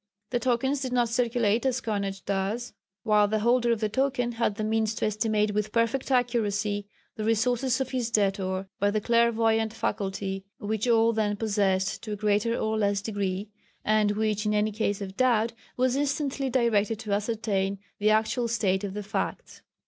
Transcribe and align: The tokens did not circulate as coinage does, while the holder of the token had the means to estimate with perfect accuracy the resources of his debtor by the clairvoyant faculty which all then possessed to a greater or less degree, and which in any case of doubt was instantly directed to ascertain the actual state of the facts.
The 0.31 0.39
tokens 0.39 0.81
did 0.81 0.91
not 0.93 1.09
circulate 1.09 1.63
as 1.63 1.79
coinage 1.79 2.25
does, 2.25 2.73
while 3.03 3.27
the 3.27 3.41
holder 3.41 3.71
of 3.71 3.81
the 3.81 3.87
token 3.87 4.31
had 4.31 4.55
the 4.55 4.63
means 4.63 4.95
to 4.95 5.05
estimate 5.05 5.53
with 5.53 5.71
perfect 5.71 6.09
accuracy 6.09 6.87
the 7.17 7.23
resources 7.23 7.79
of 7.79 7.91
his 7.91 8.09
debtor 8.09 8.67
by 8.79 8.89
the 8.89 8.99
clairvoyant 8.99 9.73
faculty 9.73 10.43
which 10.57 10.87
all 10.87 11.13
then 11.13 11.37
possessed 11.37 12.01
to 12.01 12.13
a 12.13 12.17
greater 12.17 12.57
or 12.57 12.79
less 12.79 13.03
degree, 13.03 13.51
and 13.85 14.09
which 14.13 14.43
in 14.43 14.55
any 14.55 14.71
case 14.71 15.01
of 15.01 15.15
doubt 15.15 15.53
was 15.77 15.95
instantly 15.95 16.49
directed 16.49 16.97
to 16.97 17.11
ascertain 17.13 17.77
the 17.99 18.09
actual 18.09 18.47
state 18.47 18.83
of 18.83 18.95
the 18.95 19.03
facts. 19.03 19.61